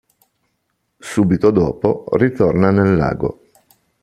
[0.97, 3.41] Subito dopo ritorna nel lago.